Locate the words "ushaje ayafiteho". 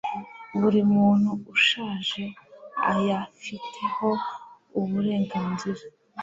1.55-4.09